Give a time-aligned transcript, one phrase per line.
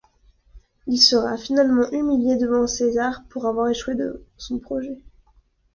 [0.87, 4.97] Il sera finalement humilié devant César pour avoir échoué dans son projet.